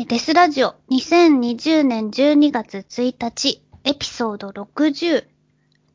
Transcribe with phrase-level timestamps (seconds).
[0.00, 5.26] えデスラジオ2020年12月1日エピソード60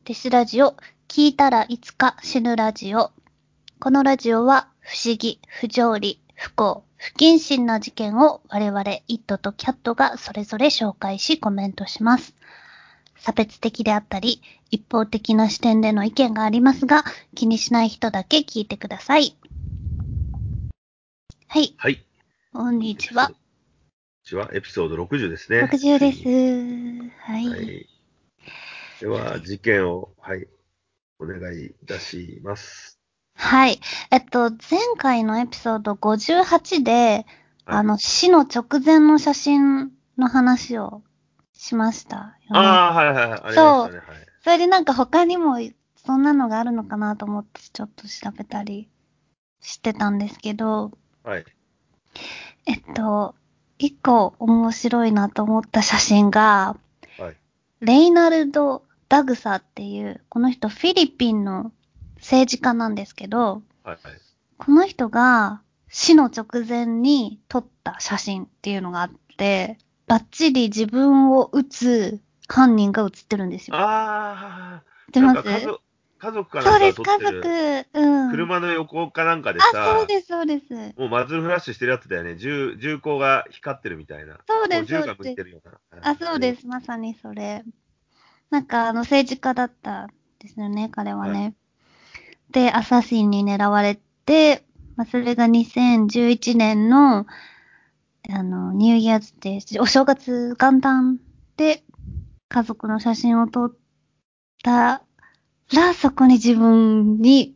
[0.04, 0.76] デスラジオ
[1.08, 3.12] 聞いたらいつか死ぬラジオ
[3.80, 12.34] このラジオは不思議、不条理、不幸、不謹慎な事件を我々イットとキャットがそれぞれ紹介しコメントします。
[13.16, 19.34] 差別的であったり一方的な視点での意見がありますが気にしない人だけ聞いてください。
[21.48, 22.04] はい、はい。
[22.52, 23.32] こんにちは。
[24.34, 24.50] こんにちは。
[24.52, 25.60] エピソード60ですね。
[25.60, 26.24] 60です。
[27.20, 27.48] はい。
[27.48, 27.88] はい。
[29.00, 30.48] では、事件を、はい、
[31.20, 32.98] お願いいたします。
[33.36, 33.78] はい。
[34.10, 37.26] えっと、前回のエピソード58で、
[37.64, 41.02] あの、死の直前の写真の話を
[41.52, 42.34] しましたよね。
[42.54, 43.30] ああ、はいはいはい。
[43.30, 43.98] ありましたね。
[43.98, 44.02] はい。
[44.42, 45.58] それでなんか他にも
[46.04, 48.88] そんなのがあるのかなと思ってちょっと調べたり
[49.60, 50.90] してたんですけど、
[51.22, 51.44] はい。
[52.66, 53.36] えっと、
[53.84, 56.76] 一個面白いなと思った写真が、
[57.18, 57.36] はい。
[57.80, 61.70] レイナルド・ダグサっていう、この人フィリピンの
[62.16, 63.98] 政治家なんですけど、はい。
[64.56, 69.76] この人が死の直前に撮った写真っていうのがあって、
[70.06, 73.76] バッチリ自分を撃つ犯人が写ってるんですよ。
[73.76, 75.66] ああ、知ってます
[76.24, 78.00] 家族かなんかそうです、家撮ってる族。
[78.00, 78.30] うん。
[78.30, 80.74] 車の横かなんかであ、さ、そうです、そうです。
[80.98, 82.36] もうマズルフラッシュしてるやつだよね。
[82.36, 84.38] 銃、銃口が光ってるみたいな。
[84.48, 86.10] そうですこ銃がそうです向いてるような。
[86.10, 86.56] あ、そうで。
[86.56, 86.66] す。
[86.66, 87.62] まさにそれ。
[88.50, 90.08] なんか、あの、政治家だったん
[90.38, 91.54] ですよね、彼はね。
[92.50, 94.64] で、アサシンに狙われて、
[94.96, 97.26] まあ、それが2011年の、
[98.30, 101.18] あの、ニューイヤーズで、お正月元旦
[101.56, 101.82] で、
[102.48, 103.76] 家族の写真を撮っ
[104.62, 105.03] た
[105.74, 107.54] ら、そこに自分に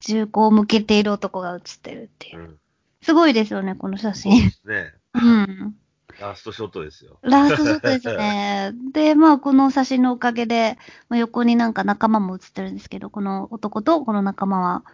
[0.00, 2.42] 銃口を向けている男が写ってるっていうう。
[2.42, 2.58] ん。
[3.02, 4.50] すごいですよね、この写そうで真。
[4.50, 4.94] すね。
[5.14, 5.76] うん。
[6.20, 7.18] ラストショットですよ。
[7.22, 8.72] ラストショットですね。
[8.92, 14.84] で、まあ、この写真のおかげで、まあ、横になんか仲間も写ってるんですけど、この男とこの仲間は、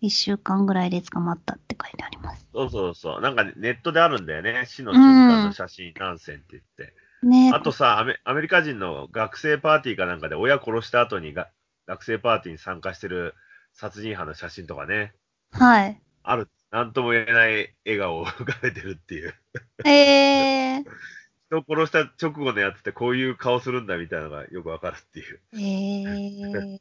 [0.00, 2.46] 一週間ぐらいで捕まったって書いてあります。
[2.52, 3.20] そうそうそう。
[3.20, 4.64] なんかネットであるんだよね。
[4.66, 6.94] 死の瞬間の写真何選って言って。
[7.20, 11.48] ねあとさアメ、アメリカ人の学生パーティーかなんかで親殺した後にが
[11.88, 13.34] 学生パーティーに参加してる
[13.72, 15.14] 殺人犯の写真とかね。
[15.52, 16.00] はい。
[16.22, 16.48] ある。
[16.70, 19.34] なんとも言えない笑顔を浮かべてるっていう。
[19.86, 20.84] えー、
[21.46, 25.40] 人を殺した直後のやつってこういう顔するんだみたいなのがよくわかるっていう。
[25.54, 26.80] えー、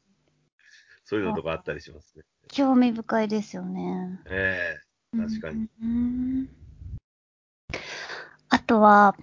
[1.06, 2.26] そういうのとかあったりしますね。
[2.50, 4.20] 興味深いですよね。
[4.26, 4.78] え
[5.16, 5.70] え確かに。
[5.82, 6.50] うん
[8.50, 9.16] あとは、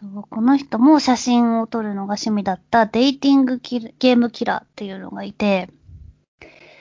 [0.00, 5.68] とこの人も写真を撮るのが趣味だったデイティングゲームキラーっていうのがいて、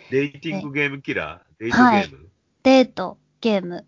[0.10, 1.60] デイティングゲームキラー？
[1.60, 2.30] デイトゲーム、
[2.64, 3.86] デート、ゲーム。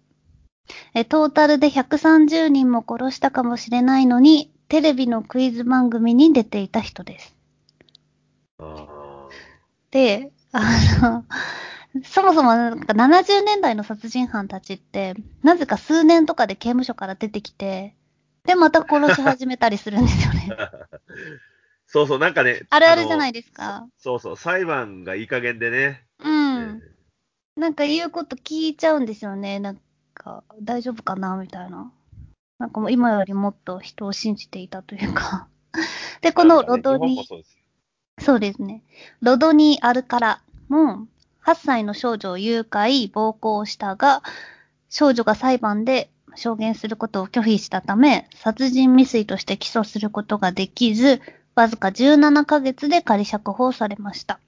[0.94, 7.36] え、トータルで130人も殺したかもしれないのに、テレビのクイズ番組に出ていた人です。
[8.60, 9.28] あ
[9.92, 10.62] で、あ
[11.02, 11.26] の、
[12.04, 17.96] そもそもなんか70年代の殺人犯たちって、なぜか数年とかで刑務所から出てきて、
[18.46, 20.48] で、また殺し始めたりするんですよね。
[20.50, 20.86] ー
[21.86, 22.62] そうそう、なんかね。
[22.70, 23.88] あるあるじゃないでですか。
[23.98, 26.06] そうそう、裁判がいい加減でね。
[26.20, 26.82] うん。
[27.56, 29.60] なんか言うこと聞いちゃうんですよね。
[29.60, 29.82] なん
[30.14, 31.36] か、大丈夫かな？
[31.36, 31.92] みたいな。
[32.60, 35.48] なんかもう今よりもっと人を信じていたというか。
[36.22, 37.62] で、このロドニー、日本もそうですよ
[38.20, 38.84] そうですね。
[39.22, 41.08] ロドニー・アルカラも、
[41.44, 44.22] 8歳の少女を誘拐、暴行したが、
[44.90, 51.22] 少女が裁判で証言することを拒否したため、殺人未遂として起訴することができず、
[51.56, 54.40] わずか17ヶ月で仮釈放されました。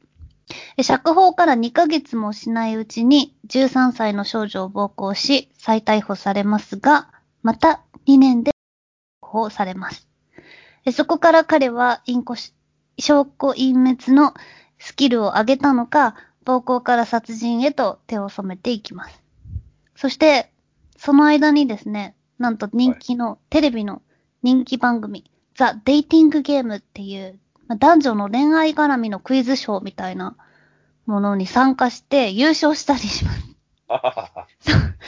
[0.82, 7.10] 釈放から2ヶ月もしないうちに13歳の少女を暴行し再逮捕されますが、
[7.42, 8.52] また2年で
[9.22, 10.08] 釈放されます。
[10.92, 12.54] そこから彼は隠し
[13.00, 14.34] 証拠隠滅の
[14.80, 16.16] スキルを上げたのか、
[16.46, 19.22] 暴行から殺人へと手を染めていきます。
[19.96, 20.53] そして、
[21.04, 24.02] その間にですね、なんと人気の、テレビの
[24.42, 27.38] 人気番組、ザ・デイティング・ゲームっていう、
[27.68, 30.38] まあ男女の恋愛絡みのクイズショーみたいな
[31.06, 33.54] ものに参加して優勝したりします。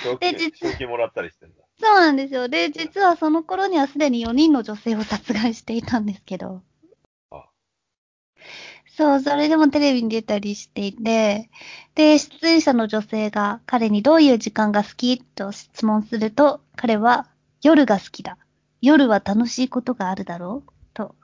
[0.03, 1.55] 賞で金実賞金もらったりしてんだ。
[1.79, 2.49] そうなんですよ。
[2.49, 6.61] で、実はその頃にはすでに4人の女性を殺害していたんですけどあ。
[8.97, 11.49] そう、それでもテレビに出たりしていて、
[11.95, 17.27] で、出演者の女性が彼にどういう時間が好きと質問すると、彼は
[17.61, 18.37] 夜が好きだ。
[18.81, 21.15] 夜は楽しいことがあるだろうと、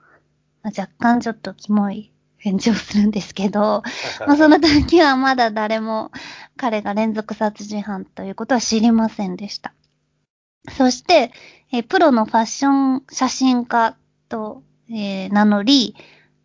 [0.62, 3.82] まあ、若干ちょっとキモい返事をするんですけど、
[4.26, 6.10] まあ、その時はまだ誰も
[6.56, 9.72] 彼が連続殺人犯ということは知りませんでした。
[10.76, 11.32] そして、
[11.72, 13.96] えープロのファッション写真家
[14.28, 15.94] と、えー名乗り、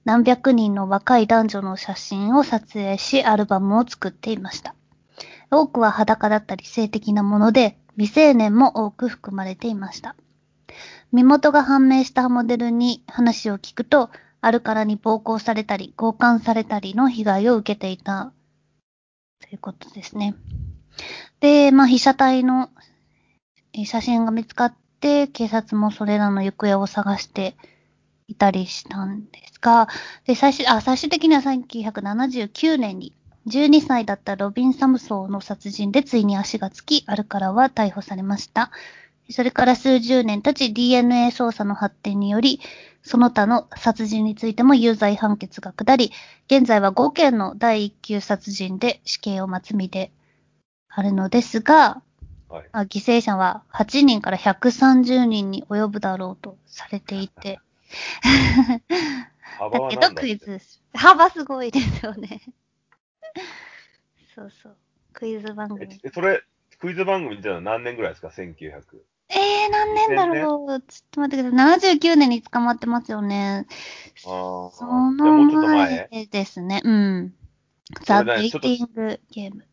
[0.08, 4.74] 何百人の若い男女の写真を撮影し、アルバムを作っていました。
[5.52, 10.16] 多くは裸だったり性的なもので、未成年も多く含まれていました。
[11.12, 14.10] 身元が判明したモデルに話を聞くと、
[14.40, 18.32] アルカラに暴行されたり、強姦されたりの被害を受けていた、
[19.42, 20.36] ということですね。
[21.42, 22.70] で、まあ、被写体の
[23.86, 27.58] 写真が見つかって、警察もそれらの行方を探して
[28.28, 29.88] いたりしたんですが、
[30.26, 33.14] で、最終、あ、最終的には1979年に、
[33.48, 38.72] 12歳だったロビン・サムソーの殺人でついに足がつき、アルカラは逮捕されました。
[39.30, 42.60] それから数十年経ち DNA 捜査の発展により、
[43.04, 46.12] その他の殺人についても有罪判決が下り、
[46.48, 50.12] 現在は5件の第一級殺人で死刑を待つ身で
[50.90, 52.02] あるのですが、
[52.50, 52.70] はい。
[52.72, 57.60] あ犠牲者は8人から130人に及ぶだろうとされていて。
[59.60, 59.96] 幅だけ？
[59.96, 60.60] どは何だってクイズ。
[60.94, 62.42] 幅すごいですよね。
[64.36, 64.78] そうそう。
[65.14, 66.00] クイズ番組。
[66.04, 66.44] え、それ、
[66.80, 68.82] クイズ番組ってのは何年ぐらいですか ?1900。
[69.30, 71.98] えー、何年だろうちょっと待ってください。
[71.98, 73.66] 79年に捕まってますよね。
[74.26, 74.72] ああ。
[74.72, 76.82] そのもうちょっと前前ですね。
[76.84, 77.34] うん。
[78.06, 79.66] ザ・それねデイティングゲーム。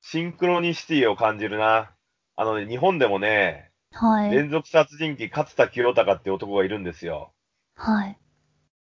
[0.00, 1.90] シンクロニシティを感じるな。
[2.36, 4.30] あのね、日本でもね、はい。
[4.30, 7.32] 連続殺人鬼勝田清隆って男がいるんですよ。
[7.74, 8.18] はい。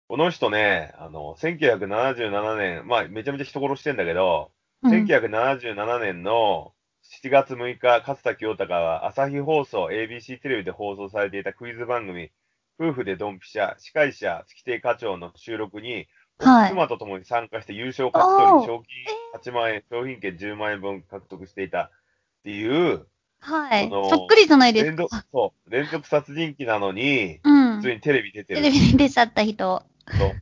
[0.08, 4.52] この人ね、あの、1977年、まあ、めちゃめちゃ人殺してんだけど、
[4.84, 4.92] うん。
[4.92, 6.74] 1977年の
[7.24, 12.32] 7月6日、勝田清隆は朝日放送、ABC テレビで放送されていたクイズ番組、
[12.80, 16.08] 夫婦でドンピシャ、司会者、月亭課長の収録に、
[16.40, 16.70] はい。
[16.70, 18.84] 妻と共に参加して優勝を勝ち取り、賞
[19.44, 21.92] 金8万円、商品券10万円分獲得していたっ
[22.44, 23.08] ていう、
[23.40, 23.90] はい。
[23.90, 27.76] そっくりじゃないですか。、そう、連続殺人鬼なのに、うん。
[27.78, 29.84] 普通にテレビ出てるテレビに出ちゃった人。
[30.18, 30.42] そう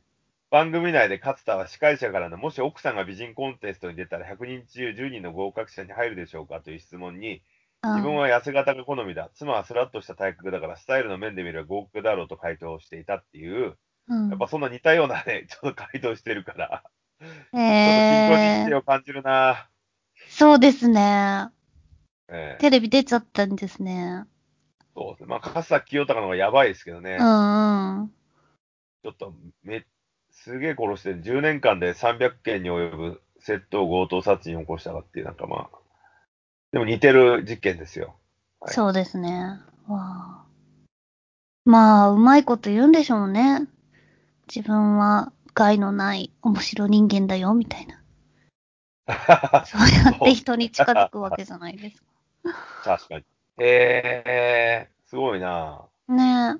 [0.50, 7.42] 番組内で勝田は司会者からの、もし奥さんが美人コンテストに出たら100人中10人の合格者に入るでしょうかという質問に、
[7.82, 9.30] 自分は痩せ型が好みだ。
[9.34, 13.76] 妻はスラッとした体格だから、スタイルの面で見れば合格だろうと回答していたっていう、
[14.08, 16.82] うん、やっぱそんな似たようなね、ちょっと回答してるから、
[17.20, 19.68] ちょっとシンクロニシえー、ティを感じるな
[20.28, 21.48] そうですね。
[22.28, 24.24] ええテレビ出ちゃったんですね。
[24.96, 25.26] そうですね。
[25.28, 27.18] まあ、勝田清隆の方がやばいですけどね。
[27.20, 28.12] うんうん。
[29.02, 29.84] ちょっとめ、
[30.30, 35.78] すげえ殺してる、10年間で300件に及ぶ窃盗、強盗、殺人を起こしたかっていう、なんかまあ、
[36.72, 38.16] でも似てる事件ですよ。
[38.60, 39.60] はいそうですね。
[39.86, 40.44] わあ
[41.64, 43.66] まあ、うまいこと言うんでしょうね。
[44.48, 48.02] 自分は害のない面白人間だよ、みたいな。
[49.66, 52.02] そうやって人に近づくわけじゃないです
[52.82, 53.24] 確かに。
[53.58, 56.12] えー、すごいなか。
[56.12, 56.58] ね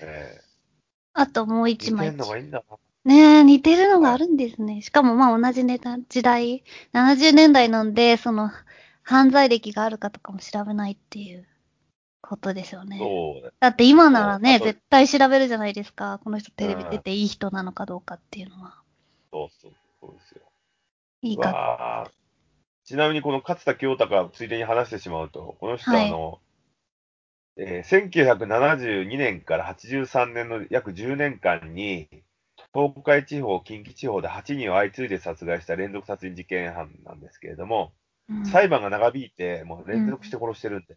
[0.00, 0.04] え。
[0.04, 0.40] え
[1.14, 2.20] あともうー、一枚似てん。
[2.20, 2.76] のがいいんだな。
[3.04, 4.82] ねえ、似てるのがあるんですね。
[4.82, 8.50] しかもまあ同じネタ、時代、70年代なんで、その、
[9.02, 11.46] 犯罪歴があるかとかも調べないっていう
[12.20, 12.98] ことですよね。
[12.98, 13.52] そうだ。
[13.60, 16.20] だって今ならね、絶対調べるじゃないですか。
[16.24, 18.82] この人テレビ出ていい人なのかどうかっていうのは。
[19.32, 20.42] そうそう、そうですよ。
[21.22, 22.10] いいうか。
[22.86, 26.06] ちなみにこの勝田清隆、ついでに話してしまうと、この人ははい。
[26.06, 26.40] あの、
[27.58, 32.08] えー1972年から83年の約10年間に、
[32.74, 37.92] 東海地方、近畿地方で8人を相次いで殺害した連続殺人事件犯なんですけれども、
[38.28, 38.44] うん。
[38.44, 40.96] 裁判が長引いて、もう連続して殺してるんで、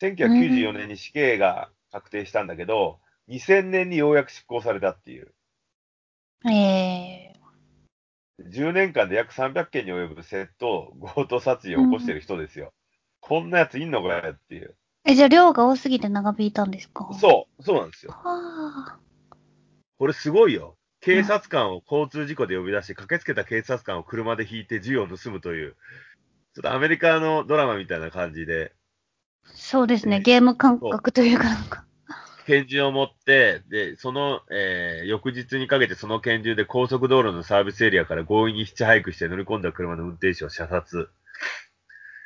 [0.00, 5.34] 1994年に死刑が確定したんだけど、2000年にようやく執行されたっていう。
[6.44, 7.31] ええ
[8.40, 12.72] 10年間で約300件に及ぶ窃盗、強盗殺人を起こしてる人ですよ。
[13.20, 14.74] こんなやついんのかよっていう。
[15.04, 17.08] え、じゃあ量が多すぎて長引いたんですか？
[17.10, 17.14] う。
[17.14, 18.12] そう、そうなんですよ。
[18.12, 18.18] は
[18.96, 18.98] あ。
[19.98, 20.76] これすごいよ。
[21.00, 25.72] 警察官を交通事故で呼び出して、駆けつけた警察官を車で引いて銃を盗むという、
[26.54, 28.72] ちょっとアメリカのドラマみたいな感じで、
[29.44, 30.16] そうですね。
[30.16, 31.84] えーゲーム感覚というかなんか。
[32.46, 41.10] 拳銃を持って、で、その、えー翌日にかけてその拳銃で高速道路のサービスエリアから強引にヒッチハイクして乗り込んだ車の運転手を射殺。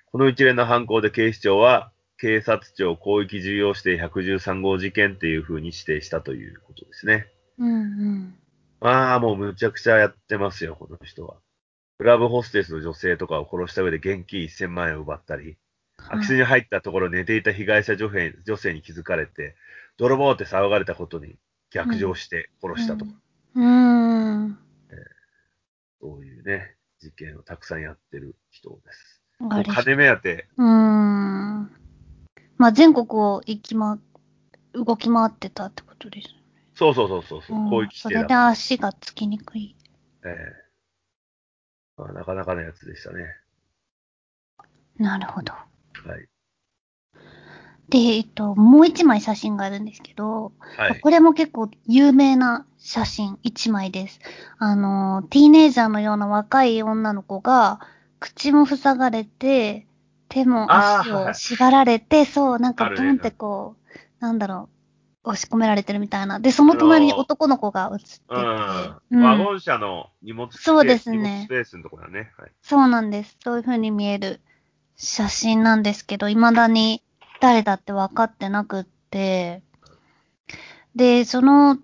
[0.07, 7.27] この一連の犯行で警視庁は、警察庁広域重要指定113号事件っていう風に指定したということですね。
[7.59, 8.35] うんうん。
[8.81, 11.37] まあ、もうむちゃくちゃやってますよ、この人は。
[11.99, 15.57] クラブホステスの女性とかを殺した上で現金1000万円を奪ったり、
[16.09, 19.57] 空き巣に入ったところ寝ていた被害者女性女性に気づかれて、
[19.99, 21.39] 泥棒って騒がれたことに
[21.71, 23.13] 逆上して殺したとか、
[23.55, 24.59] うーん。
[26.01, 29.23] そういうね、事件をたくさんやってる人です。
[29.75, 31.71] 金目当て、うーん。
[32.59, 33.99] まあ、全国を行きま、
[34.73, 36.29] 動き回ってたってことです。
[36.75, 38.35] そうそうそうそうそう、うん広域それで。
[38.35, 39.75] 足がつきにくい。
[40.25, 40.67] ええ
[41.97, 43.25] まあ、なかなかのやつでしたね。
[44.99, 45.53] なるほど。
[45.53, 46.29] はい。
[47.89, 51.01] で、えっと、もう一枚写真があるんですけど、はい。
[51.01, 54.21] これも結構有名な写真一枚です。
[54.59, 57.81] あの、ティーネイジャーのような若い女の子が、
[58.19, 59.87] 口も塞がれて、
[60.29, 64.69] 手も足を縛られて、そう、なんかあるねブンってこう、なんだろ
[65.25, 66.41] う、押し込められてるみたいな。
[66.41, 68.43] で、その隣に男の子が写ってて、
[69.11, 69.21] うん。
[69.21, 72.33] うんワゴン車の荷物スペースそうですねスペースのところだね。
[72.37, 72.53] はい。
[72.63, 73.37] そうなんです。
[73.43, 74.41] そういう風に見える
[74.97, 77.03] 写真なんですけど、未だに
[77.41, 79.63] 誰だって分かってなくって、
[80.95, 81.79] で、その、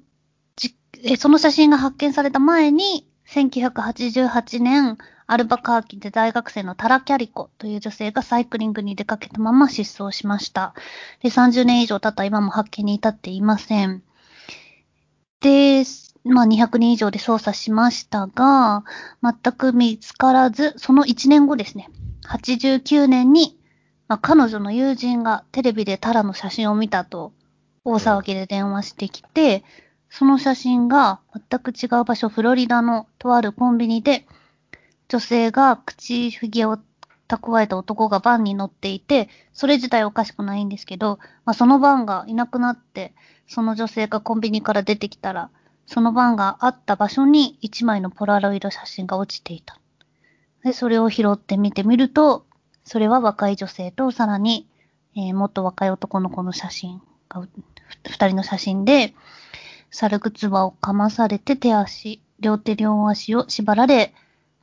[0.57, 10.75] じえその写真が発見された前に、1988年、アルバカーキで大学生のタラ・キャリコという女性がサイクリングに出かけたまま失踪しました。
[11.23, 14.03] で、30年以上経った今も発見に至っていません。
[15.41, 15.85] で、
[16.25, 18.85] まあ、200人以上で捜査しましたが、
[19.23, 21.89] 全く見つからず、その1年後ですね。
[22.29, 23.59] 89年に、
[24.13, 27.33] まあ、彼女の友人がテレビでタラの写真を見たと、
[27.83, 29.65] 大騒ぎで電話してきて、
[30.11, 34.27] その写真が全く違う場所、フロリダのとあるコンビニで、
[35.09, 36.79] 女性が口ひげを
[37.27, 43.15] 蓄えた男がバンに乗っていて、それ自体おかしくないんですけど、まあ、そのバンがいなくなって、
[43.49, 45.49] その女性がコンビニから出てきたら、
[45.87, 49.81] そのバンがあった場所に一枚のポラロイド写真が落ちていた。
[50.63, 52.45] で、それを拾って見てみると、
[52.85, 54.67] それは若い女性とさらに、
[55.17, 57.47] えーもっと若い男の子の写真が、
[58.09, 59.15] 二人の写真で、
[59.91, 64.15] 猿靴輪をかまされて手足、両手両足を縛られ、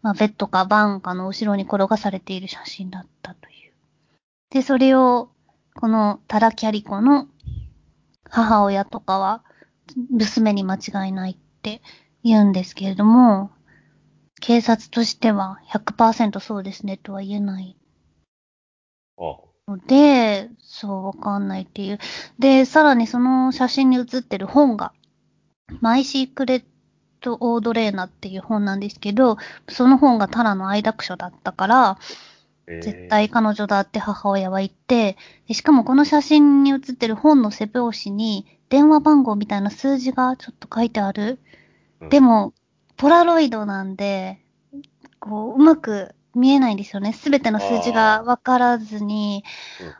[0.01, 3.73] まあ、ベッドかバンかの後ろに転がされている写真だったという。
[4.49, 5.29] で、それを、
[5.75, 7.27] このタラキャリコの
[8.29, 9.43] 母親とかは、
[10.09, 11.81] 娘に間違いないって
[12.23, 13.51] 言うんですけれども、
[14.39, 17.75] 警察としては100%そうですねとは言えない
[19.67, 21.99] ので、そうわかんないっていう。
[22.39, 24.93] で、さらにその写真に写ってる本が、
[25.81, 26.63] マイシークレッ
[27.21, 31.97] ト・オードレーナっていう本なんですけど、その本がタラの愛読書だったから、
[32.67, 41.39] えー絶対彼女だって母親は言って、でしかもこの写真に写ってる本の背表紙に電話番号みたいな数字がちょっと書いてある。
[41.99, 42.53] うんでも、
[42.95, 44.39] ポラロイドなんで、
[45.19, 47.13] こう、うまく見えないんですよね。
[47.13, 49.43] すべての数字がわからずに、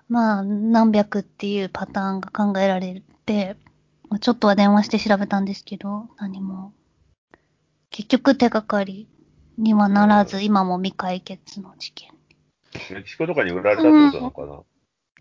[0.07, 3.57] まあ、何百っていうパターンが考えられて、
[4.09, 6.73] まあちょっとは電話して調べたんですけど、何も。
[7.89, 9.07] 結局手がかり
[9.57, 12.09] にはならず、今も未解決の事件。
[12.91, 14.63] メキシコとかに売られたってことなのかな、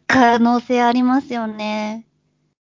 [0.06, 2.06] 可能性ありますよね。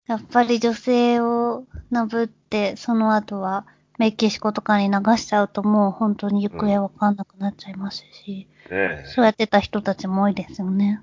[0.06, 3.66] やっぱり女性をなぶって、その後は
[3.98, 9.04] メキシコとかに流しちゃうともう本当に行方わかんなくなっちゃいますし、ねえ。
[9.06, 11.02] そうやってた人たちも多いですよね。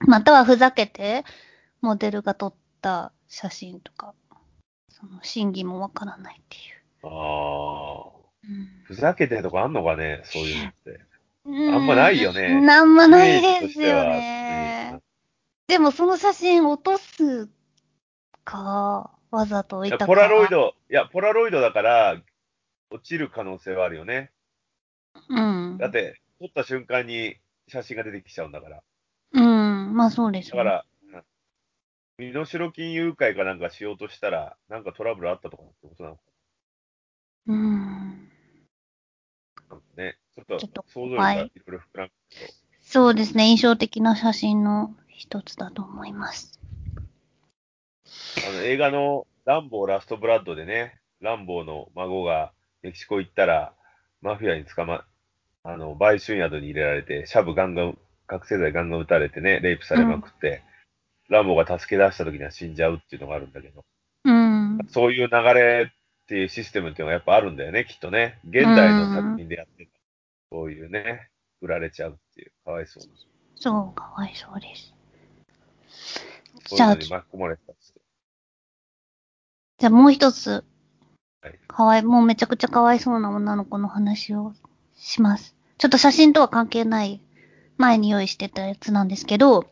[0.00, 1.24] またはふざけて、
[1.80, 4.14] モデルが撮った写真とか、
[4.88, 6.58] その真偽もわからないってい
[7.02, 8.18] ああ。
[8.44, 8.48] う。
[8.48, 11.00] うんふざけてるとこあんのかねそういうのって。
[11.44, 15.00] うんあんまないよねなんもないですよね。
[15.66, 17.48] でもその写真落とす
[18.44, 20.48] か、わざと置いたポラロイ。
[20.48, 22.22] ド、いや、ポラロイドだから、
[22.90, 24.30] 落ちる可能性はあるよね。
[25.28, 25.78] うん。
[25.78, 27.36] だって、撮った瞬間に
[27.68, 28.82] 写真が出てきちゃうんだから。
[29.32, 29.94] うん。
[29.94, 30.64] まあそうでしょうね。
[30.64, 30.88] だから、うん
[32.18, 36.22] 身代金誘拐かなんかしようとしたら、なんかトラブルあったとかってことなのか
[37.46, 38.28] うん。
[39.70, 40.18] なね。
[40.34, 42.10] ちょっとと想像力がいろいろ膨らむ。
[42.80, 43.46] そうですね。
[43.46, 46.58] 印象的な写真の一つだと思います。
[48.48, 52.52] あの、映画のランボーラストブラッドでね、ランボーの孫が
[52.82, 53.74] メキシコ行ったら、
[54.22, 55.04] マフィアに捕ま、
[55.64, 60.62] あの、売春宿に入れられて、シャブガンガン、覚醒剤ガンガン撃たれてね、レイプされまくって、
[61.28, 63.84] ランボーが助け出した時には死んじゃうっていうのがあるんだけど、
[64.24, 64.78] うん。
[64.88, 68.38] そういう流れっていうシステムっていうのがやっぱあるんだよね、きっとね。
[68.48, 69.90] 現代の作品でやってる。
[70.50, 71.28] そういうね、
[71.60, 73.10] 売られちゃうっていう、かわいそうな。
[73.56, 74.94] そう、かわいそうです。
[76.66, 77.72] そうじゃあ、いうのに巻き込まれてた。
[79.78, 80.64] じゃあもう一つ
[81.40, 84.54] はい、かわい、もうめちゃくちゃかわいそうな女の子の話を
[84.96, 85.54] します。
[85.78, 87.22] ちょっと写真とは関係ない
[87.76, 89.68] 前に用意してたやつなんですけど、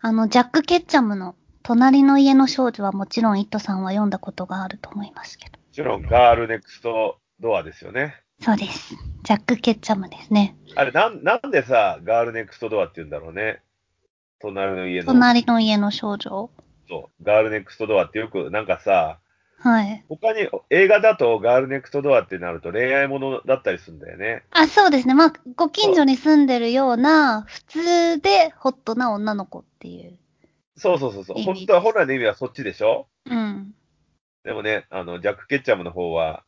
[0.00, 1.34] あの、ジャック・ケッチャムの
[1.64, 5.58] 隣の家の少女はもちろんイットさんは読んだことがあると思いますけど。
[5.58, 8.22] もちろん、ガールネクストドアですよね。
[8.40, 8.94] そうです。
[9.24, 10.56] ジャック・ケッチャムですね。
[10.76, 13.62] あれ、なん、なんでさ、ガールネクストドアって言うんだろうね。
[14.38, 15.06] 隣の家の。
[15.06, 16.50] 隣の家の少女。
[16.88, 17.24] そう。
[17.24, 19.18] ガールネクストドアってよく、なんかさ、
[19.60, 20.04] はい。
[20.08, 24.44] 他に、映画だとガールネクストドアってなると恋愛ものだったりするんだよね。
[24.50, 25.14] あ、そうですね。
[25.14, 30.16] まあ、ご近所に住んでるような、普通でホットな女の子っていう。
[30.76, 31.42] そうそうそうそう。
[31.42, 33.08] 本当は、本来の意味はそっちでしょ？
[33.26, 33.74] うん。
[34.44, 36.44] でもね、あの、ジャック・ケッチャムの方は、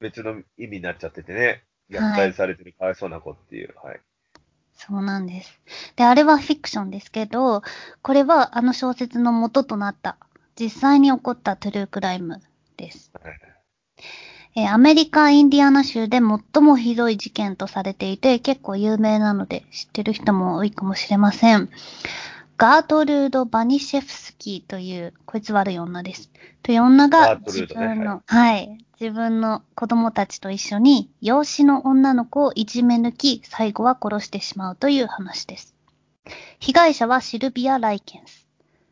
[0.00, 3.74] 別の意味になっちゃっててね、虐待されてるかわいそうな子っていう。
[3.82, 4.00] はい。
[4.76, 5.60] そうなんです。
[5.96, 7.62] で、あれはフィクションですけど、
[8.02, 10.16] これはあの小説の元となった、
[10.58, 12.42] 実際に起こったトゥルークライム
[12.76, 13.10] です。
[13.22, 13.40] はい
[14.56, 21.70] えーアメリカ・インディアナ州で最もひどい事件とされていて、結構有名なので知ってる人も多いかもしれません。
[22.56, 26.30] ガートルード・バニシェフスキーという、こいつ悪い女です。
[26.62, 35.74] という女が自分の、はい、自分の子供たちと一緒に養子の女の子をいじめ抜き、最後は殺してしまうという話です。
[36.60, 38.46] 被害者はシルビア・ライケンス。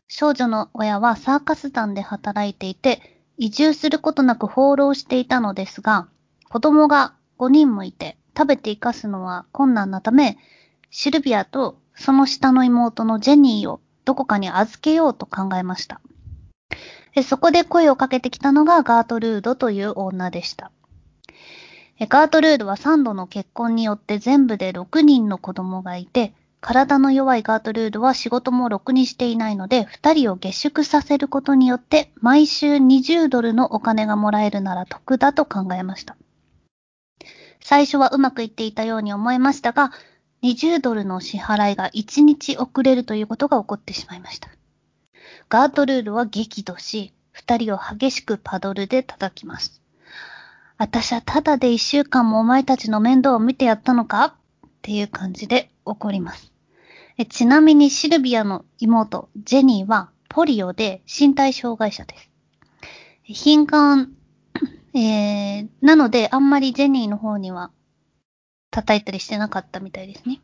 [0.09, 6.07] 少女の親はサーカス団で働いていて、移住することなく放浪していたのですが、
[6.49, 10.37] 子供が5人もいて食べて生かすのは困難なため、
[10.91, 16.01] シルビアとその下の妹のジェニーをどこかに預けようと考えました。
[17.23, 20.71] そこで声をかけてきたのがガートルードという女でした。
[21.99, 36.15] ガートルードは3度の結婚によって全部で6人の子供がいて、体の弱いガートルードは仕事もろくにしていないので、2人を下宿させることによって、毎週20ドルのお金がもらえるなら得だと考えました。
[37.61, 39.91] 最初はうまくいっていたように思いましたが、
[40.43, 44.49] 20ドルの支払いが1日遅れるということが起こってしまいました。
[45.47, 49.81] ガートルードは激怒し、二人を激しくパドルで叩きます。
[50.77, 54.25] 私はただで一週間もお前たちの面倒を見てやったのか？
[54.25, 56.51] っていう感じで怒ります。
[57.17, 62.29] えちなみにシルビアの妹、ジェニーはポリオで身体障害者です。
[63.23, 64.11] 貧困、
[64.93, 67.71] えー、なのであんまりジェニーの方には
[68.73, 70.41] 叩いたりしてなかったみたいですね。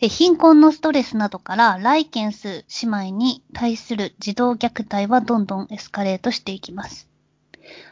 [0.00, 7.08] え貧困のストレスなどからライケンス姉妹に対する児童虐待はどんどんエスカレートしていきます。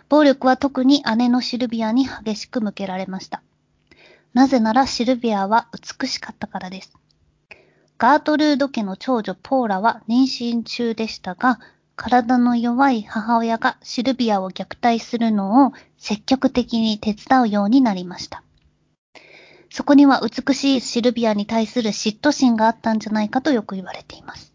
[0.08, 3.42] 暴力は特に姉のシルビアに激しく向けられました。
[4.32, 6.96] なぜならシルビアは美しかったからです。
[7.98, 11.58] ガートルード家の長女ポーラは妊娠中でしたが、
[11.96, 18.44] 体の弱い母親がシルビアを虐待するのを積極的に手伝うようになりました。
[19.76, 24.54] そこには美しいシルビアに対する嫉妬心があったんじゃないかとよく言われています。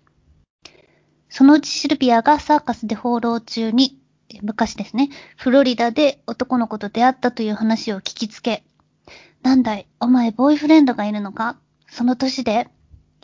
[1.30, 4.00] そのうちシルビアがサーカスで放浪中に、
[4.42, 8.64] 昔ですね、フロリダで男の子と出会ったという話を聞きつけ、
[9.44, 11.56] なんだい、お前ボーイフレンドがいるのか？
[11.88, 12.68] その年で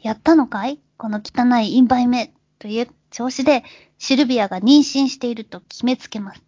[0.04, 0.80] やったのかい？
[0.98, 3.64] この汚いインバイめという調子で
[3.98, 6.44] シルビアが妊娠していると決めつけます。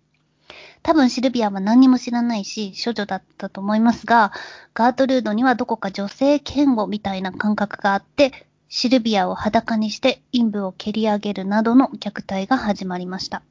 [0.90, 4.32] 多分シルビアは何にも知らないし、処女だったと思いますが、
[4.74, 13.44] ガートルードにはどこか女性嫌悪みたいな感覚があって、シルビアを裸にして陰部を蹴り上げるなどの虐待が始まりました。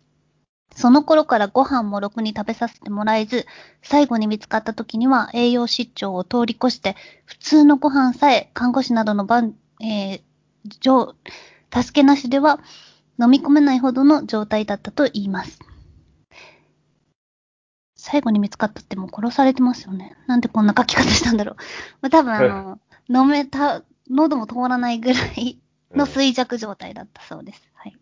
[0.74, 3.46] その頃からご飯もろくに食べさせてもらえず、
[3.82, 11.14] 最後に見つかった時には栄養失調を通り越して、普通のご飯さえ看護師などの番、えー、
[11.70, 12.58] 助けなしでは
[13.16, 15.60] 飲み込めないほどの状態だったと言います。
[18.10, 20.16] 最後に見つかったってもう殺されてますよね。
[20.26, 21.56] なんでこんな書き方したんだろう。
[22.00, 25.58] まあ、多分あの、飲めた、喉も通らないぐらい
[25.94, 27.68] の衰弱状態だったそうです。
[27.74, 27.96] はい。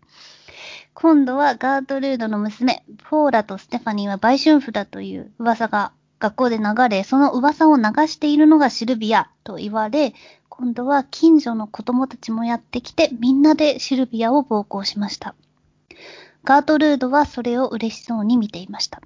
[0.95, 5.91] 今度はガートルードの娘、ポーラとステファニーは売春婦だという噂が
[6.21, 10.15] 学校で流れ、その噂を流しているのがシルビアと言われ、
[10.49, 15.35] 今度は近所の子供たちもやってきて、みんなでシルビアを暴行しました。
[16.45, 19.03] ガートルードはそれを嬉しそうに見ていました。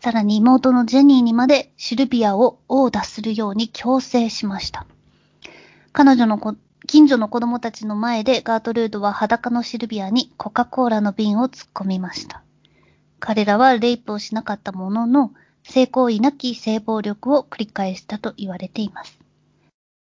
[0.00, 4.86] さらに妹のジェニーにまでシルビアを殴打するように強制しました。
[5.92, 6.54] 彼女の子
[6.86, 12.42] 近所の子供たちの前でガートルードは裸のシルビアにコカ・コーラの瓶を突っ込みました。
[13.20, 15.32] 彼らはレイプをしなかったものの、
[15.64, 19.18] 性行為なき性暴力を繰り返したと言われています。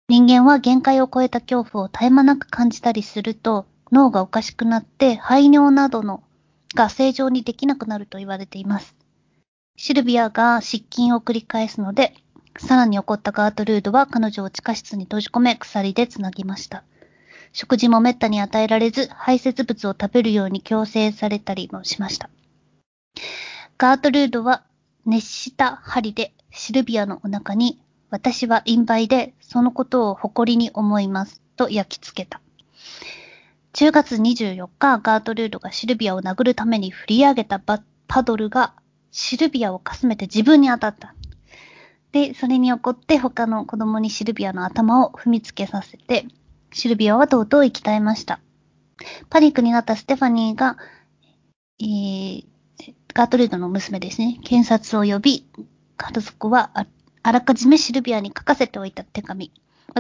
[0.08, 6.22] 人間は限界を超えた恐怖を絶え間なく感じたりすると、脳がおかしくなって排尿などの
[6.74, 8.94] が正常にできなくなると言われています。
[9.76, 12.14] シルビアが失禁を繰り返すので、
[12.58, 16.82] さらに怒ったガートルードは彼女を地下室に閉じ込め鎖でつなぎました。
[17.52, 22.30] 食事もめったに与えられず、排泄物を食べるように強制されたりもしました。
[23.78, 24.64] ガートルードは
[25.04, 31.42] 熱した針でシルビアのお腹に、私は陰媒でそのことを誇りに思います。
[31.56, 32.40] と焼き付けた。
[33.74, 38.74] 10月24日、ガートルードがシルビアを殴るために振り上げたパドルが
[39.18, 41.14] シルビアをかすめて自分に当たった。
[42.12, 46.26] で、それに怒って他の子供にシルビアの頭を踏みつけさせて、
[46.70, 48.40] シルビアはとうとう生き絶えました。
[49.30, 50.76] パニックになったステファニーが、
[51.80, 52.44] えー、
[53.14, 55.46] ガートルードの娘ですね、検察を呼び、
[55.96, 56.86] 家族はあ
[57.22, 59.50] あらかじめシルビアに書かせておいた手紙。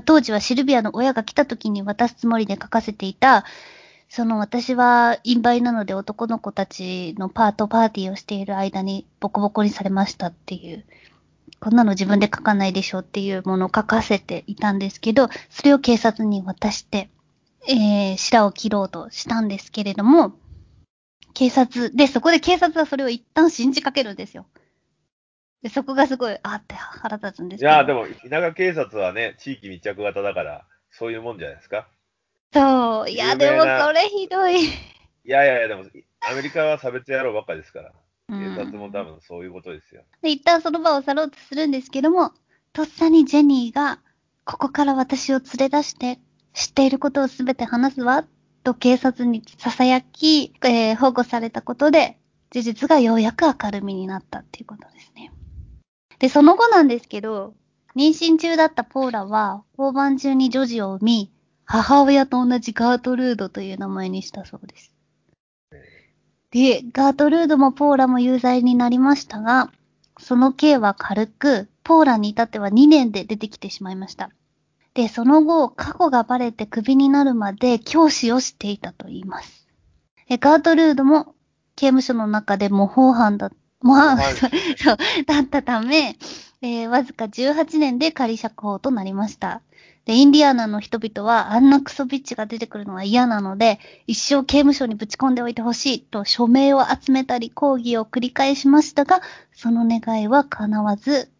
[0.04, 3.46] 当時はシルビアの親が来た時に渡すつもりで書かせていた、
[4.08, 10.84] その私は陰媒なので男の子たちのパートパーティーをしている間にボコボコにされましたっていう、
[11.60, 17.10] こんなの自分で書かないでしょっていうものを書かせていたんですけど、それを警察に渡して、
[17.68, 20.38] えー、白を切ろうとしたんですけれども、
[21.34, 24.46] 警察、で、そこで警察はそれを一旦信じかけるんですよ。
[25.62, 27.72] で、そこがすごい、あって腹立つんですけど。
[27.72, 31.88] いや、でも、田舎警察はね、地域密着型だから、そういうもんじゃないですか。
[32.56, 34.64] そう、いや、でもそれひどい。
[34.64, 34.68] い
[35.24, 35.84] やいやいや、でも、
[36.20, 37.92] アメリカは差別野郎ばっかですから。
[37.92, 37.96] うん
[38.28, 40.02] 警察も多分そういうことですよ。
[40.20, 42.32] で、一旦その場を去ろうとするんですけども、
[42.72, 44.00] とっさにジェニーが、
[44.44, 46.18] ここから私を連れ出して、
[46.52, 48.24] 知っていることをすべて話すわ、
[48.64, 52.18] と警察に囁き、えー保護されたことで、
[52.50, 55.30] 事実がようやく明るみになったっていうことですね。
[56.18, 57.54] で、その後なんですけど、
[57.94, 61.32] 妊娠中だったポーラは、交番中に女児を産み、
[61.66, 64.92] 母親と同じガートルードという名前にしたそうです。
[66.52, 69.72] で、ガートルードもポーラも有罪になりましたが、
[70.18, 74.30] その刑は軽く、ポーラに至っては2年で出てきてしまいました。
[74.94, 79.66] で、その後、過去がバレてクビになるまで教師をしていたと言います。
[80.28, 81.34] えガートルードも
[81.74, 83.50] 刑務所の中で模倣犯だ、
[83.82, 86.16] 模範、模範囚ねそう、だったため、
[86.62, 89.60] えーわずか18年で仮釈放となりました。
[90.06, 99.20] で、インディアナの人々はあんなクソビッチが出てくるのは嫌なので、一生刑務所にぶち込んでおいてほしいと署名を集めたり抗議を繰り返しましたが、
[99.52, 101.30] その願いは叶わず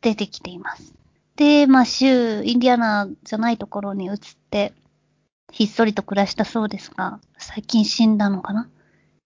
[0.00, 0.92] 出てきています。
[1.36, 4.16] で、まあ、州、インディアナじゃないところに移っ
[4.50, 4.74] て、
[5.52, 8.68] ひっそりと暮らしたそうですが、最近死んだのかな？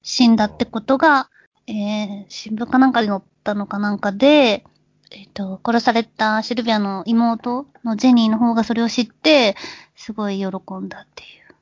[0.02, 1.30] 死んだってことが、
[1.66, 4.64] えー、新聞かなんかに載ったのかなんかで、
[5.12, 9.56] えっ、と、殺されたシルビアの妹のジェニーの方がそれを知って、
[9.96, 11.54] すごい喜んだっていう。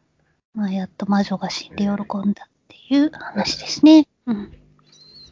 [0.54, 4.06] まあ、やっと魔女が死んで喜んだっていう話ですね。
[4.26, 4.52] うん。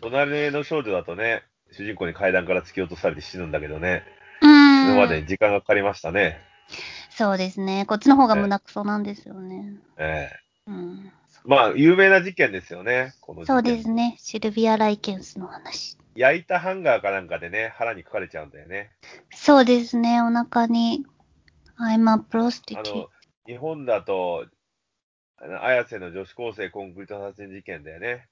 [0.00, 4.02] 隣の少女だとね、主人公に階段から突き落とされて死ぬんだけどね、
[4.40, 5.09] う今まーん。
[5.11, 6.40] でに時間がかかりましたね。
[7.11, 7.85] そうですね。
[7.87, 9.74] こっちの方が胸クソなんですよね。
[9.98, 10.31] え
[10.66, 11.05] うん。
[11.07, 13.44] えまあ、有名な事件ですよね、この。
[13.46, 14.16] そうですね。
[14.18, 15.96] シルビア・ライケンスの話。
[16.16, 18.90] 焼いたハンガーかなんかでね、腹に書かれちゃうんだよね。
[19.31, 20.20] そうですね。
[20.22, 21.05] お腹に、
[21.79, 22.83] I'm a あ prostitute.
[22.94, 23.09] の、
[23.46, 24.46] 日本だと、
[25.38, 28.29] あの綾瀬の女子高生コンクリート殺人事件だよね。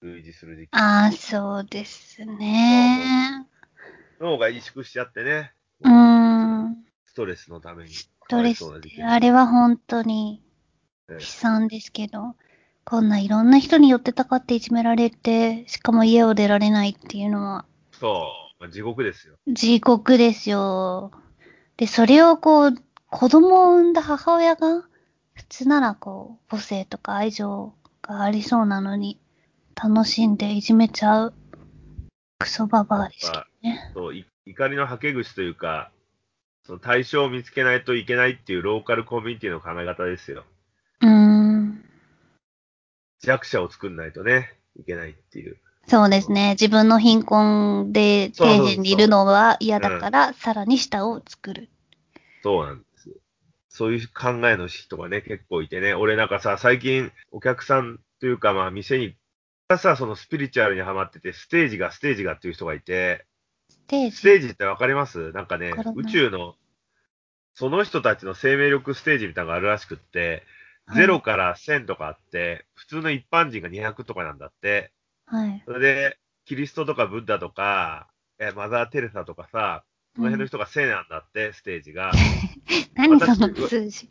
[0.00, 0.80] 類似する事件。
[0.80, 3.46] ああ、そうですね。
[4.20, 6.84] 脳が萎縮しちゃってね、うーん。
[7.06, 7.90] ストレスのために。
[7.90, 8.64] ストレス
[9.04, 10.42] あれは本当に
[11.08, 12.36] ええ悲惨ですけど、
[12.88, 19.34] こんないろんな人に寄ってたかっていじめられて、しかも家を出られないっていうのはそう、まあ、地獄ですよ。
[19.48, 21.10] 地獄ですよ。
[21.76, 22.74] で、それをこう、
[23.10, 24.84] 子供を産んだ母親が、
[25.34, 29.18] 普通ならこう、母性とか愛情がありそうなのに、
[29.74, 31.34] 楽しんでいじめちゃう、
[32.38, 33.90] クソババアですけどね。
[33.94, 35.90] そうい怒りのはけ口というか、
[36.64, 40.44] その対象を見つけないといけないっていうローカルコミュニティの考え方ですよ。
[43.26, 45.56] 弱者を作んないとね、いけないっていう。
[45.88, 46.50] そうですね。
[46.52, 51.68] 自分の貧困で底辺にいるのは嫌だから、さらに下を作る。
[52.42, 53.10] そうなんです。
[53.68, 55.94] そういう考えの人がね、結構いてね。
[55.94, 59.16] 俺なんかさ、最近お客さんというかまあ店に、
[59.76, 63.26] さ、そのスピリチュアルにハマってて、ステージがステージがっていう人がいて、
[63.68, 64.16] ステージ？
[64.16, 65.32] ステージってわかります？
[65.32, 66.54] なんかね宇宙の、
[67.54, 70.42] その人たちの生命力ステージみたいなのがあるらしくって、
[70.86, 74.92] はい0から1000とかあって、普通の一般人が200とかなんだって。
[75.26, 75.62] はい。
[75.66, 82.12] それで、キリストとかブッダとか、えマザー・テレサとかさ、その辺の人が1000なんだって、ステージが。
[82.94, 84.08] 何その数字。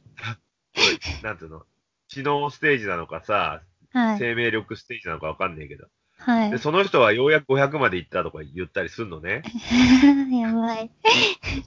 [1.23, 1.65] なんていうの？
[2.09, 3.61] 知能ステージなのかさ、
[3.91, 4.19] はい。
[4.19, 5.87] 生命力ステージなのかわかんないけど。
[6.17, 6.57] はいで、。
[6.57, 9.43] その人はようやく500まで行ったとか言ったりすんのね。
[10.31, 10.91] やばい。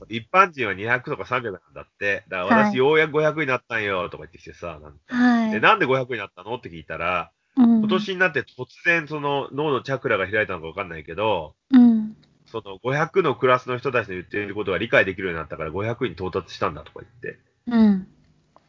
[0.08, 2.24] 一般人は200とか300なんだって。
[2.28, 5.60] だからはい私ようやく500になったんよとか言ってきてさ、なんかで、はい。
[5.60, 12.16] なんで500になったのって聞いたら、うん今年になって突然その脳のチャクラが開いたのかわかんないけど、うん。
[12.46, 17.38] その500のクラスの人たちの言っていることが理解できるようになったから500に到達したんだとか言って。
[17.66, 18.08] うん。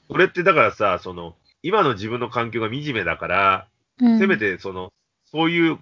[0.09, 3.67] それってだからさ、その、今の自分の環境が惨めだから、
[4.01, 4.19] うん。
[4.19, 4.91] せめてその、
[5.31, 5.79] そういう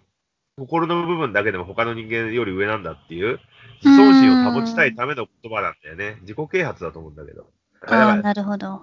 [0.57, 3.39] 心の部分だけでも他の人間より上なんだっていう、
[3.83, 6.17] 自尊心を保ちたいための言葉なんだよね。
[6.21, 7.45] 自己啓発だと思うんだけど。
[7.87, 8.81] だああ、なるほど。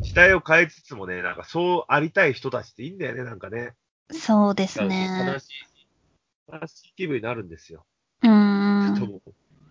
[0.00, 3.74] 時代を変えつつもね、なんかそうありたい人たちっていいんだよね、なんかね。
[4.10, 5.40] そうです悲ね。
[5.40, 7.84] しい、悲しい気分になるんですよ。
[8.22, 8.94] うーん。
[8.96, 9.22] と思う。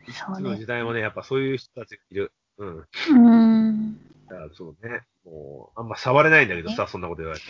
[0.07, 2.31] いつのそうね時代もね、やっぱそういう人たちがいる。
[2.57, 2.77] うん。
[2.77, 3.97] うーん。
[4.29, 7.45] だからそうね、もう、あんま触れないんだけどさ、そんなこと言われて。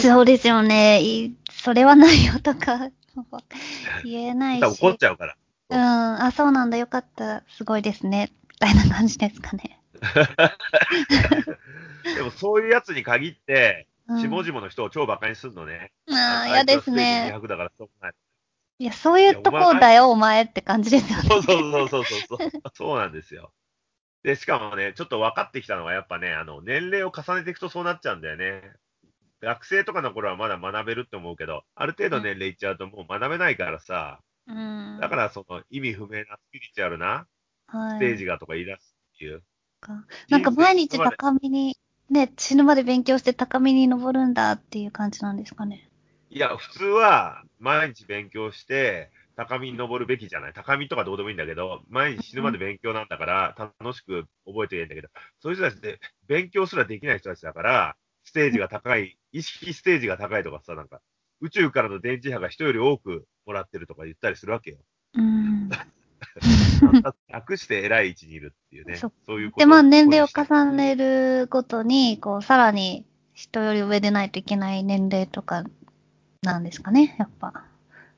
[0.00, 1.02] そうですよね。
[1.02, 2.90] いそれはないよとか
[4.04, 4.64] 言えないし。
[4.64, 5.36] 怒っちゃうから。
[5.70, 6.22] うん。
[6.22, 6.78] あ、そうなんだ。
[6.78, 7.42] よかった。
[7.48, 8.32] すごいですね。
[8.50, 9.80] みたいな感じですかね。
[12.16, 15.92] でもそういうやつに限って、うん、下々の人を超馬鹿にすんのね。
[16.10, 17.30] ああ、嫌ですね。
[17.32, 18.12] 200だからそうない。
[18.78, 21.28] いや、そういうとこだよ、お前って感じですよね。
[21.28, 22.38] そうそうそうそうそう。
[22.74, 23.52] そうなんですよ。
[24.22, 28.62] で、しかもね、ちょっと分かってきたのは、やっぱね、あの、年齢を重ねていくとそうなっちゃうんだよね。
[29.40, 34.98] 学生とかの頃はまだ学べるって思うけど、ある程度年齢いっちゃうともう学べないからさ、うん。
[35.00, 37.26] だからその意味不明なスピリチュアルな
[37.66, 39.42] はい、ステージがとか言い出すっていう。
[39.80, 41.76] かなんか毎日高みに、
[42.08, 45.88] ね、死ぬまで勉強して高みに登るんだっていう感じなんですかね。
[46.30, 50.52] いや、普通は毎日勉強して、高みに登るべきじゃない？
[50.52, 55.08] 高みとかどうでもいいんだけど、毎日死ぬまで勉強なんだから、楽しく覚えていいんだけど、
[55.40, 61.00] そういう人たちって勉強すらできない人たちだから、ステージが高い、意識ステージが高いとかさ、なんか、
[61.40, 64.78] 宇宙からの電磁波が人より多くもらってるとか言ったりするわけよ。
[65.14, 65.68] うん。
[67.28, 68.96] 楽して偉い位置にいるっていうね。
[68.96, 75.64] そそういうことで、まあ年齢を重重ねるごとに、こう、さらに人より上でないといけない年齢とか
[76.42, 77.64] なんですかね、やっぱ。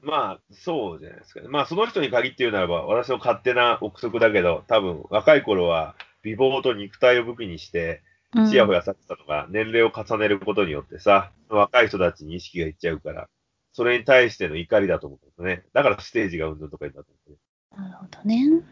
[0.04, 1.48] まあ、そうじゃないですかね。
[1.48, 8.02] まあ、その人に限って言うならば、私の勝手な憶測だけど、多分、若い頃は、美貌と肉体を武器にして、
[8.34, 13.28] うん、ちやほやされてたのが、年齢を重ねることによってさ、若い人たちに意識がいっちゃうから、
[13.72, 15.64] それに対しての怒りだと思うんですね。
[15.72, 17.86] だからステージがうんぬんとか言うんだと思うんですね。
[17.86, 18.62] なるほどね。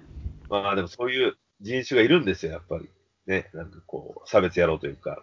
[0.49, 2.88] まあでもそういう人種がいるんですよ、やっぱり。
[3.27, 5.23] ね、なんかこう、差別野郎というか。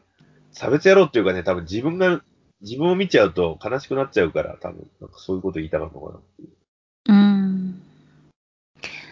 [0.51, 2.21] 差別野郎っていうかね、多分自分が、
[2.61, 6.49] 自分を見ちゃうと悲しくなっちゃうから、多分、なんかそういうこと言いたかったのかなっていう。
[7.07, 7.81] うん。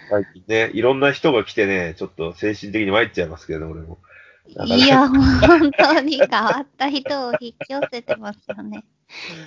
[0.09, 3.99] 最近ね、いろんな人が来てね、ちょっと精神的に参っちゃいますけどね、俺も。
[4.47, 8.85] いや、本当に変わった人を引き寄せてますよね。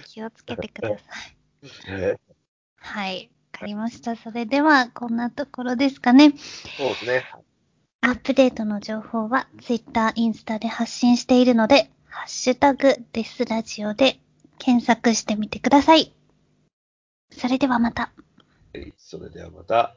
[0.07, 0.95] 気をつけてくださ
[1.97, 2.01] い。
[2.01, 2.17] ね
[2.77, 3.31] はい。
[3.53, 4.17] わかりました。
[4.17, 6.35] それでは、こんなところですかね。
[6.77, 7.25] そうですね。
[8.03, 14.19] アップデートの情報は Twitter、インスタで発信しているので、ハッシュタグデスラジオで
[14.59, 16.13] 検索してみてください。
[17.31, 18.13] それではまた。
[18.99, 19.95] それではまた。